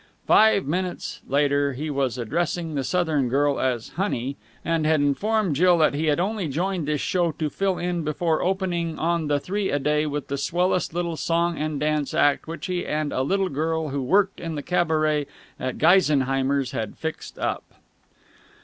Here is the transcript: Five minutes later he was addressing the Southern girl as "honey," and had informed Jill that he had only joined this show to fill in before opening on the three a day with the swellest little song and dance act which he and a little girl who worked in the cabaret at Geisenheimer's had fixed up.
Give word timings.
Five 0.25 0.65
minutes 0.65 1.21
later 1.29 1.73
he 1.73 1.91
was 1.91 2.17
addressing 2.17 2.73
the 2.73 2.83
Southern 2.83 3.29
girl 3.29 3.59
as 3.59 3.89
"honey," 3.89 4.35
and 4.65 4.83
had 4.83 4.99
informed 4.99 5.55
Jill 5.55 5.77
that 5.77 5.93
he 5.93 6.05
had 6.07 6.19
only 6.19 6.47
joined 6.47 6.87
this 6.87 6.99
show 7.01 7.33
to 7.33 7.51
fill 7.51 7.77
in 7.77 8.01
before 8.03 8.41
opening 8.41 8.97
on 8.97 9.27
the 9.27 9.39
three 9.39 9.69
a 9.69 9.77
day 9.77 10.07
with 10.07 10.27
the 10.27 10.39
swellest 10.39 10.95
little 10.95 11.17
song 11.17 11.55
and 11.59 11.79
dance 11.79 12.15
act 12.15 12.47
which 12.47 12.65
he 12.65 12.83
and 12.83 13.13
a 13.13 13.21
little 13.21 13.47
girl 13.49 13.89
who 13.89 14.01
worked 14.01 14.39
in 14.39 14.55
the 14.55 14.63
cabaret 14.63 15.27
at 15.59 15.77
Geisenheimer's 15.77 16.71
had 16.71 16.97
fixed 16.97 17.37
up. 17.37 17.75